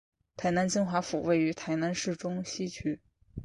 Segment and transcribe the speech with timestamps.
[0.35, 2.99] 台南金华府位于台南市中西区。